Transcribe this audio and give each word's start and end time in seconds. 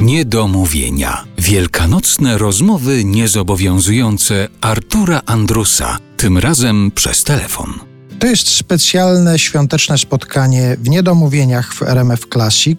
Niedomówienia. 0.00 1.24
Wielkanocne 1.38 2.38
rozmowy 2.38 3.04
niezobowiązujące 3.04 4.48
Artura 4.60 5.22
Andrusa. 5.26 5.98
Tym 6.16 6.38
razem 6.38 6.90
przez 6.94 7.24
telefon. 7.24 7.89
To 8.20 8.26
jest 8.26 8.48
specjalne 8.48 9.38
świąteczne 9.38 9.98
spotkanie 9.98 10.76
w 10.78 10.88
niedomówieniach 10.88 11.74
w 11.74 11.82
RMF 11.82 12.26
Classic. 12.32 12.78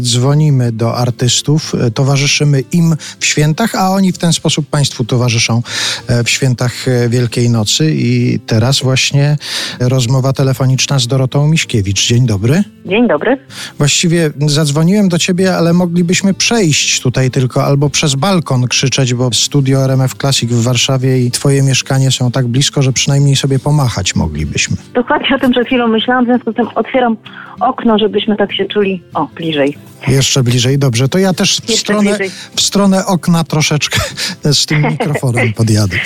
Dzwonimy 0.00 0.72
do 0.72 0.96
artystów, 0.96 1.72
towarzyszymy 1.94 2.60
im 2.72 2.96
w 3.18 3.26
świętach, 3.26 3.74
a 3.74 3.90
oni 3.90 4.12
w 4.12 4.18
ten 4.18 4.32
sposób 4.32 4.66
Państwu 4.66 5.04
towarzyszą 5.04 5.62
e, 6.08 6.24
w 6.24 6.30
świętach 6.30 6.72
Wielkiej 7.08 7.50
Nocy. 7.50 7.94
I 7.94 8.40
teraz 8.46 8.80
właśnie 8.80 9.36
rozmowa 9.80 10.32
telefoniczna 10.32 10.98
z 10.98 11.06
Dorotą 11.06 11.48
Miśkiewicz. 11.48 12.06
Dzień 12.06 12.26
dobry. 12.26 12.64
Dzień 12.86 13.08
dobry. 13.08 13.38
Właściwie 13.78 14.30
zadzwoniłem 14.46 15.08
do 15.08 15.18
Ciebie, 15.18 15.56
ale 15.56 15.72
moglibyśmy 15.72 16.34
przejść 16.34 17.00
tutaj 17.00 17.30
tylko 17.30 17.64
albo 17.64 17.90
przez 17.90 18.14
balkon 18.14 18.68
krzyczeć, 18.68 19.14
bo 19.14 19.30
studio 19.32 19.84
RMF 19.84 20.14
Classic 20.14 20.50
w 20.50 20.62
Warszawie 20.62 21.24
i 21.24 21.30
Twoje 21.30 21.62
mieszkanie 21.62 22.10
są 22.10 22.30
tak 22.30 22.46
blisko, 22.46 22.82
że 22.82 22.92
przynajmniej 22.92 23.36
sobie 23.36 23.58
pomachać 23.58 24.14
moglibyśmy. 24.14 24.73
Dokładnie 24.94 25.36
o 25.36 25.38
tym 25.38 25.50
przed 25.50 25.66
chwilą 25.66 25.88
myślałam, 25.88 26.24
w 26.24 26.28
związku 26.28 26.52
z 26.52 26.54
tym 26.54 26.68
otwieram 26.74 27.16
okno, 27.60 27.98
żebyśmy 27.98 28.36
tak 28.36 28.54
się 28.54 28.64
czuli, 28.64 29.02
o, 29.14 29.26
bliżej. 29.34 29.78
Jeszcze 30.08 30.42
bliżej, 30.42 30.78
dobrze. 30.78 31.08
To 31.08 31.18
ja 31.18 31.32
też 31.32 31.60
w, 31.60 31.72
stronę, 31.72 32.18
w 32.56 32.60
stronę 32.60 33.06
okna 33.06 33.44
troszeczkę 33.44 34.00
z 34.52 34.66
tym 34.66 34.82
mikrofonem 34.82 35.52
podjadę. 35.52 35.96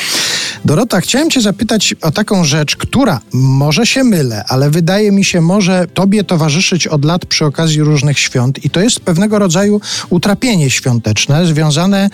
Dorota, 0.64 1.00
chciałem 1.00 1.30
Cię 1.30 1.40
zapytać 1.40 1.94
o 2.02 2.10
taką 2.10 2.44
rzecz, 2.44 2.76
która 2.76 3.20
może 3.32 3.86
się 3.86 4.04
mylę, 4.04 4.44
ale 4.48 4.70
wydaje 4.70 5.12
mi 5.12 5.24
się, 5.24 5.40
może 5.40 5.86
Tobie 5.94 6.24
towarzyszyć 6.24 6.86
od 6.86 7.04
lat 7.04 7.26
przy 7.26 7.44
okazji 7.44 7.82
różnych 7.82 8.18
świąt 8.18 8.64
i 8.64 8.70
to 8.70 8.80
jest 8.80 9.00
pewnego 9.00 9.38
rodzaju 9.38 9.80
utrapienie 10.10 10.70
świąteczne 10.70 11.46
związane 11.46 12.10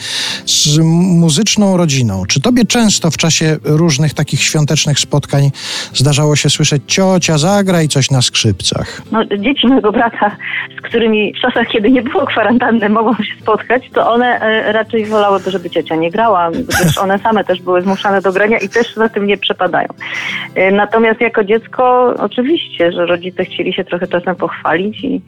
z 0.46 0.78
muzyczną 1.18 1.76
rodziną. 1.76 2.22
Czy 2.28 2.40
Tobie 2.40 2.64
często 2.64 3.10
w 3.10 3.16
czasie 3.16 3.56
różnych 3.64 4.14
takich 4.14 4.42
świątecznych 4.42 4.98
spotkań 4.98 5.50
zdarzało 5.94 6.36
się 6.36 6.50
słyszeć 6.50 6.82
ciocia 6.86 7.38
zagraj 7.38 7.88
coś 7.88 8.10
na 8.10 8.22
skrzypcach? 8.22 9.02
No, 9.12 9.24
dzieci 9.38 9.66
mojego 9.66 9.92
brata, 9.92 10.36
z 10.78 10.80
którymi 10.80 11.32
w 11.38 11.40
czasach, 11.40 11.68
kiedy 11.68 11.90
nie 11.90 12.02
było 12.02 12.26
kwarantanny, 12.26 12.88
mogą 12.88 13.14
się 13.14 13.40
spotkać, 13.42 13.82
to 13.94 14.10
one 14.12 14.40
e, 14.40 14.72
raczej 14.72 15.06
wolałyby, 15.06 15.50
żeby 15.50 15.70
ciocia 15.70 15.96
nie 15.96 16.10
grała, 16.10 16.50
gdyż 16.50 16.98
one 16.98 17.18
same 17.18 17.44
też 17.44 17.62
były 17.62 17.82
zmuszane 17.82 18.20
do 18.20 18.32
grania 18.34 18.58
i 18.58 18.68
też 18.68 18.94
za 18.94 19.08
tym 19.08 19.26
nie 19.26 19.36
przepadają. 19.36 19.88
E, 20.54 20.70
natomiast 20.70 21.20
jako 21.20 21.44
dziecko 21.44 22.14
oczywiście, 22.18 22.92
że 22.92 23.06
rodzice 23.06 23.44
chcieli 23.44 23.72
się 23.72 23.84
trochę 23.84 24.06
czasem 24.06 24.36
pochwalić 24.36 25.04
i 25.04 25.20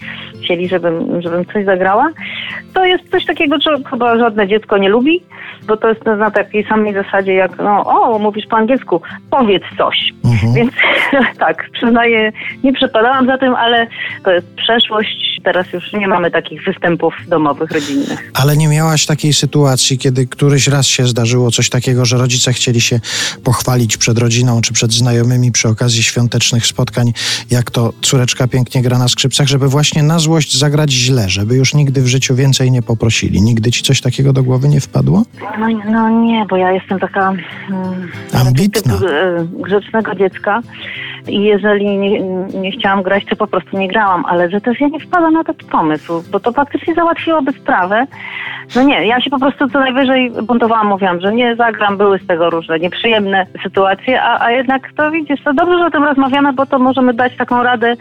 chcieli, 0.43 0.69
żebym, 0.69 1.23
żebym 1.23 1.45
coś 1.45 1.65
zagrała. 1.65 2.11
To 2.75 2.85
jest 2.85 3.11
coś 3.11 3.25
takiego, 3.25 3.59
co 3.59 3.71
chyba 3.91 4.19
żadne 4.19 4.49
dziecko 4.49 4.79
nie 4.79 4.89
lubi, 4.89 5.23
bo 5.67 5.77
to 5.77 5.89
jest 5.89 6.05
na 6.05 6.31
takiej 6.31 6.65
samej 6.65 6.95
zasadzie 6.95 7.35
jak, 7.35 7.59
no 7.59 7.85
o, 7.85 8.19
mówisz 8.19 8.47
po 8.47 8.57
angielsku, 8.57 9.01
powiedz 9.31 9.63
coś. 9.79 10.13
Mhm. 10.25 10.55
Więc 10.55 10.73
tak, 11.39 11.71
przyznaję, 11.73 12.33
nie 12.65 12.73
przepadałam 12.73 13.27
za 13.27 13.39
tym, 13.39 13.55
ale 13.55 13.87
to 14.25 14.31
jest 14.31 14.55
przeszłość. 14.55 15.41
Teraz 15.45 15.73
już 15.73 15.93
nie 15.93 16.09
mamy 16.09 16.31
takich 16.31 16.65
występów 16.65 17.15
domowych, 17.29 17.71
rodzinnych. 17.71 18.31
Ale 18.35 18.57
nie 18.57 18.69
miałaś 18.69 19.07
takiej 19.07 19.33
sytuacji, 19.33 19.99
kiedy 19.99 20.27
któryś 20.27 20.69
raz 20.69 20.87
się 20.87 21.05
zdarzyło 21.05 21.51
coś 21.51 21.71
takiego, 21.71 22.05
że 22.05 22.19
rodzice 22.19 22.53
chcieli 22.53 22.81
się 22.81 23.01
pochwalić 23.45 23.97
przed 23.97 24.19
rodziną 24.19 24.61
czy 24.61 24.73
przed 24.73 24.93
znajomymi 24.93 25.53
przy 25.53 25.69
okazji 25.69 26.03
świątecznych 26.03 26.67
spotkań, 26.67 27.13
jak 27.51 27.71
to 27.71 27.93
córeczka 28.03 28.49
pięknie 28.49 28.83
gra 28.83 28.99
na 28.99 29.09
skrzypcach, 29.09 29.47
żeby 29.47 29.69
właśnie 29.69 30.03
na 30.03 30.19
złość 30.19 30.59
zagrać 30.59 30.93
źle, 30.93 31.29
żeby 31.29 31.57
już 31.57 31.75
nigdy 31.75 32.03
w 32.03 32.07
życiu 32.07 32.35
więcej 32.35 32.71
nie 32.71 32.83
poprosili. 32.83 33.43
Nigdy 33.43 33.71
ci 33.71 33.83
coś 33.83 34.01
takiego 34.01 34.33
do 34.33 34.43
głowy 34.43 34.69
nie 34.69 34.81
wpadło? 34.81 35.25
No, 35.59 35.67
no 35.91 36.09
nie, 36.09 36.47
bo 36.47 36.57
ja 36.57 36.73
jestem 36.73 36.99
taka 36.99 37.33
hmm, 37.69 38.09
ambitna. 38.47 38.95
E, 38.95 39.47
grzecznego 39.63 40.15
dziecka 40.15 40.63
i 41.29 41.43
jeżeli 41.43 41.99
nie, 41.99 42.21
nie, 42.61 42.73
chciałam 42.73 43.03
grać, 43.03 43.25
to 43.31 43.37
po 43.37 43.47
prostu 43.47 43.79
nie 43.79 43.89
grałam, 43.89 44.25
ale 44.25 44.51
że 44.51 44.61
też 44.61 44.81
ja 44.81 44.89
nie 44.89 45.01
wpadłam 45.01 45.33
na 45.33 45.45
taki 45.45 45.67
pomysł, 45.67 46.23
bo 46.31 46.41
to 46.41 46.53
faktycznie 46.53 46.95
załatwiłoby 46.95 47.53
sprawę. 47.53 48.07
No 48.77 48.83
nie, 48.83 49.07
ja 49.07 49.21
się 49.21 49.31
po 49.31 49.39
prostu 49.39 49.69
co 49.69 49.79
najwyżej 49.81 50.31
buntowałam, 50.43 50.87
mówiłam, 50.87 51.21
że 51.21 51.33
nie 51.33 51.57
zagram, 51.57 51.97
były 51.97 52.19
z 52.19 52.27
tego 52.27 52.51
różne 52.51 52.79
nieprzyjemne 52.79 53.47
sytuacje, 53.63 54.23
a, 54.23 54.45
a 54.45 54.51
jednak 54.51 54.93
to 54.97 55.11
widzisz, 55.11 55.45
to 55.45 55.55
dobrze, 55.55 55.79
że 55.79 55.87
o 55.87 55.91
tym 55.91 56.05
rozmawiamy, 56.05 56.53
bo 56.53 56.67
to 56.67 56.79
możemy 56.79 57.15
dać 57.15 57.37
taką 57.37 57.63
radę 57.63 57.95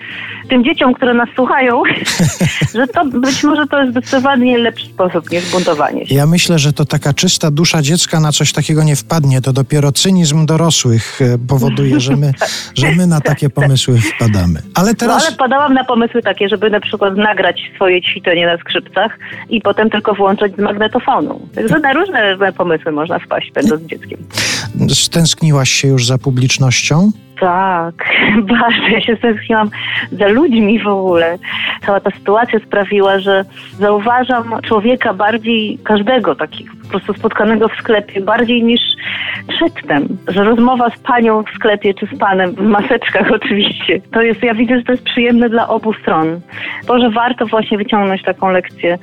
tym 0.49 0.63
dzieciom, 0.63 0.93
które 0.93 1.13
nas 1.13 1.29
słuchają, 1.35 1.81
że 2.75 2.87
to 2.87 3.05
być 3.05 3.43
może 3.43 3.67
to 3.67 3.81
jest 3.81 3.91
zdecydowanie 3.91 4.57
lepszy 4.57 4.85
sposób 4.85 5.31
niż 5.31 5.51
buntowanie 5.51 6.07
się. 6.07 6.15
Ja 6.15 6.25
myślę, 6.25 6.59
że 6.59 6.73
to 6.73 6.85
taka 6.85 7.13
czysta 7.13 7.51
dusza 7.51 7.81
dziecka 7.81 8.19
na 8.19 8.31
coś 8.31 8.53
takiego 8.53 8.83
nie 8.83 8.95
wpadnie, 8.95 9.41
to 9.41 9.53
dopiero 9.53 9.91
cynizm 9.91 10.45
dorosłych 10.45 11.21
e, 11.21 11.37
powoduje, 11.47 11.99
że 11.99 12.15
my, 12.15 12.33
że 12.79 12.91
my 12.91 13.07
na 13.07 13.14
na 13.15 13.21
takie 13.31 13.49
pomysły 13.49 13.99
wpadamy. 14.01 14.59
Ale 14.73 14.95
teraz... 14.95 15.17
No 15.17 15.25
ale 15.27 15.35
wpadałam 15.35 15.73
na 15.73 15.83
pomysły 15.83 16.21
takie, 16.21 16.49
żeby 16.49 16.69
na 16.69 16.79
przykład 16.79 17.17
nagrać 17.17 17.71
swoje 17.75 18.01
ćwiczenie 18.01 18.45
na 18.45 18.57
skrzypcach 18.57 19.19
i 19.49 19.61
potem 19.61 19.89
tylko 19.89 20.13
włączać 20.13 20.55
z 20.55 20.59
magnetofonu. 20.59 21.47
Także 21.55 21.79
na 21.79 21.93
różne 21.93 22.37
pomysły 22.57 22.91
można 22.91 23.19
wpaść, 23.19 23.51
będąc 23.51 23.83
dzieckiem. 23.83 24.19
Stęskniłaś 24.89 25.69
się 25.69 25.87
już 25.87 26.05
za 26.05 26.17
publicznością? 26.17 27.11
Tak, 27.39 27.95
bardzo. 28.59 28.87
Ja 28.91 29.01
się 29.01 29.15
stęskniłam 29.15 29.69
za 30.11 30.27
ludźmi 30.27 30.83
w 30.83 30.87
ogóle. 30.87 31.37
Cała 31.85 31.99
ta 31.99 32.11
sytuacja 32.11 32.59
sprawiła, 32.59 33.19
że 33.19 33.45
zauważam 33.79 34.55
człowieka 34.63 35.13
bardziej, 35.13 35.79
każdego 35.83 36.35
takiego 36.35 36.71
po 36.85 36.89
prostu 36.89 37.13
spotkanego 37.13 37.69
w 37.69 37.79
sklepie, 37.79 38.21
bardziej 38.21 38.63
niż 38.63 38.81
przedtem. 39.47 40.17
Że 40.27 40.43
rozmowa 40.43 40.89
z 40.89 40.99
panią 40.99 41.43
w 41.43 41.55
sklepie 41.55 41.93
czy 41.93 42.07
z 42.15 42.17
panem, 42.19 42.55
w 42.55 42.61
maseczkach 42.61 43.31
oczywiście, 43.41 44.01
to 44.11 44.21
jest, 44.21 44.43
ja 44.43 44.53
widzę, 44.53 44.77
że 44.77 44.83
to 44.83 44.91
jest 44.91 45.03
przyjemne 45.03 45.49
dla 45.49 45.67
obu 45.67 45.93
stron. 45.93 46.41
To, 46.87 46.99
że 46.99 47.09
warto 47.09 47.45
właśnie 47.45 47.77
wyciągnąć 47.77 48.23
taką 48.23 48.49
lekcję, 48.49 48.97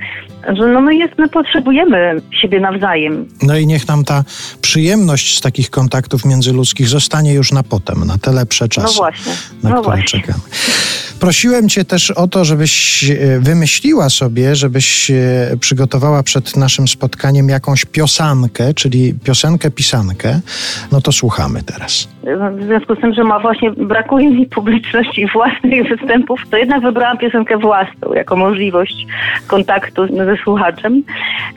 że 0.52 0.66
no 0.66 0.80
my, 0.80 0.96
jest, 0.96 1.18
my 1.18 1.28
potrzebujemy 1.28 2.16
siebie 2.30 2.60
nawzajem. 2.60 3.28
No 3.42 3.56
i 3.56 3.66
niech 3.66 3.88
nam 3.88 4.04
ta 4.04 4.24
przyjemność 4.62 5.38
z 5.38 5.40
takich 5.40 5.70
kontaktów 5.70 6.24
międzyludzkich 6.24 6.88
zostanie 6.88 7.34
już 7.34 7.52
na 7.52 7.62
potem, 7.62 8.04
na 8.06 8.18
te 8.22 8.32
lepsze 8.32 8.68
czasy, 8.68 8.86
no 8.86 8.92
właśnie. 8.92 9.32
na 9.62 9.70
no 9.70 9.80
które 9.80 9.96
właśnie. 9.96 10.20
czekamy. 10.20 10.44
Prosiłem 11.20 11.68
Cię 11.68 11.84
też 11.84 12.10
o 12.10 12.28
to, 12.28 12.44
żebyś 12.44 13.04
e, 13.04 13.40
wymyśliła 13.40 14.10
sobie, 14.10 14.56
żebyś 14.56 15.10
e, 15.10 15.14
przygotowała 15.60 16.22
przed 16.22 16.56
naszym 16.56 16.88
spotkaniem 16.88 17.48
jakąś 17.48 17.84
piosankę, 17.84 18.74
czyli 18.74 19.14
piosenkę, 19.14 19.70
pisankę. 19.70 20.40
No 20.92 21.00
to 21.00 21.12
słuchamy 21.12 21.62
teraz. 21.62 22.08
W 22.52 22.62
związku 22.62 22.94
z 22.94 23.00
tym, 23.00 23.14
że 23.14 23.24
ma 23.24 23.38
właśnie 23.38 23.70
brakuje 23.70 24.30
mi 24.30 24.46
publiczności 24.46 25.26
własnych 25.26 25.88
występów, 25.88 26.40
to 26.50 26.56
jednak 26.56 26.82
wybrałam 26.82 27.18
piosenkę 27.18 27.58
własną 27.58 28.12
jako 28.14 28.36
możliwość 28.36 29.06
kontaktu 29.46 30.06
ze 30.06 30.36
słuchaczem 30.36 31.02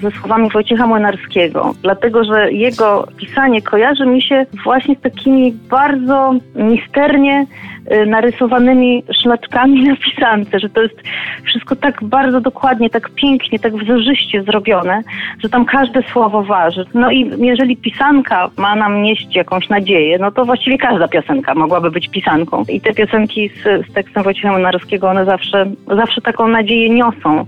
ze 0.01 0.11
słowami 0.11 0.49
Wojciecha 0.49 0.87
Młynarskiego, 0.87 1.73
dlatego 1.81 2.23
że 2.23 2.51
jego 2.51 3.07
pisanie 3.17 3.61
kojarzy 3.61 4.05
mi 4.05 4.21
się 4.21 4.45
właśnie 4.63 4.95
z 4.95 5.01
takimi 5.01 5.51
bardzo 5.69 6.33
misternie 6.55 7.45
y, 7.91 8.05
narysowanymi 8.05 9.03
szlaczkami 9.21 9.83
na 9.83 9.95
pisance, 9.95 10.59
że 10.59 10.69
to 10.69 10.81
jest 10.81 10.95
wszystko 11.43 11.75
tak 11.75 12.03
bardzo 12.03 12.41
dokładnie, 12.41 12.89
tak 12.89 13.09
pięknie, 13.09 13.59
tak 13.59 13.75
wzorzyście 13.75 14.43
zrobione, 14.43 15.01
że 15.43 15.49
tam 15.49 15.65
każde 15.65 16.03
słowo 16.03 16.43
waży. 16.43 16.85
No 16.93 17.11
i 17.11 17.31
jeżeli 17.45 17.77
pisanka 17.77 18.49
ma 18.57 18.75
nam 18.75 19.01
nieść 19.01 19.35
jakąś 19.35 19.69
nadzieję, 19.69 20.17
no 20.19 20.31
to 20.31 20.45
właściwie 20.55 20.77
każda 20.77 21.07
piosenka 21.07 21.55
mogłaby 21.55 21.91
być 21.91 22.07
pisanką. 22.09 22.63
I 22.69 22.81
te 22.81 22.93
piosenki 22.93 23.49
z, 23.49 23.89
z 23.89 23.93
tekstem 23.93 24.23
Wojciecha 24.23 24.51
Młynarskiego, 24.51 25.09
one 25.09 25.25
zawsze, 25.25 25.71
zawsze 25.95 26.21
taką 26.21 26.47
nadzieję 26.47 26.89
niosą. 26.89 27.45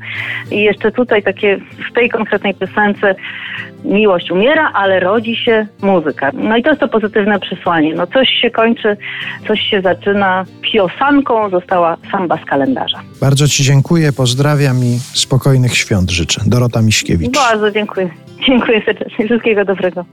I 0.52 0.60
jeszcze 0.60 0.92
tutaj 0.92 1.24
takie, 1.24 1.58
w 1.90 1.94
tej 1.94 2.10
konkretnej 2.10 2.54
piosence 2.54 3.16
miłość 3.84 4.32
umiera, 4.32 4.72
ale 4.74 5.00
rodzi 5.00 5.36
się 5.36 5.68
muzyka. 5.82 6.32
No 6.34 6.58
i 6.58 6.64
to 6.64 6.70
jest 6.70 6.82
to 6.82 6.88
pozytywne 6.88 7.40
przesłanie. 7.40 7.94
No 7.96 8.08
coś 8.08 8.30
się 8.42 8.50
kończy, 8.50 8.98
coś 9.48 9.60
się 9.62 9.82
zaczyna. 9.82 10.46
Piosanką 10.62 11.50
została 11.50 11.98
samba 12.12 12.38
z 12.38 12.46
kalendarza. 12.46 13.00
Bardzo 13.22 13.48
Ci 13.48 13.64
dziękuję, 13.64 14.14
pozdrawiam 14.14 14.78
i 14.78 15.00
spokojnych 15.14 15.78
świąt 15.78 16.12
życzę. 16.12 16.42
Dorota 16.46 16.82
Miśkiewicz. 16.82 17.34
Bardzo 17.34 17.72
dziękuję. 17.72 18.10
Dziękuję 18.48 18.82
serdecznie. 18.86 19.26
Wszystkiego 19.26 19.66
dobrego. 19.66 20.06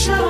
show. 0.00 0.29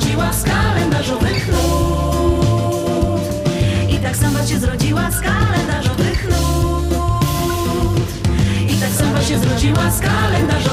narodziła 0.00 0.32
z 0.32 0.42
kalendarzowych 0.42 1.48
nut. 1.48 3.20
I 3.88 3.98
tak 3.98 4.16
samba 4.16 4.46
się 4.46 4.58
zrodziła 4.58 5.10
z 5.10 5.20
kalendarzowych 5.20 6.28
nut. 6.28 6.98
I 8.68 8.74
tak 8.80 8.90
samba 8.90 9.22
się 9.22 9.38
zrodziła 9.38 9.90
z 9.90 10.00
kalendarzowych 10.00 10.69